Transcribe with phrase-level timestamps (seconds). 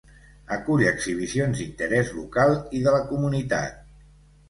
[0.55, 3.83] Acull exhibicions d'interès local i de la comunitat.